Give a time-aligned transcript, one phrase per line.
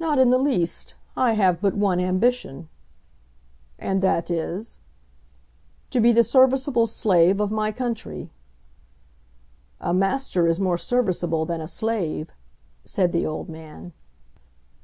[0.00, 0.96] "Not in the least.
[1.16, 2.68] I have but one ambition."
[3.78, 4.80] "And that is?"
[5.92, 8.32] "To be the serviceable slave of my country."
[9.80, 12.32] "A master is more serviceable than a slave,"
[12.84, 13.92] said the old man.